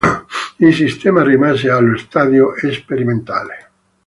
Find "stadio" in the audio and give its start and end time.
1.95-2.53